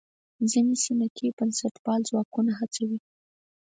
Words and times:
ځینې 0.51 0.73
سنتي 0.85 1.27
بنسټپال 1.37 1.99
ځواکونه 2.09 2.51
هڅه 2.59 2.81
کوي. 2.87 2.97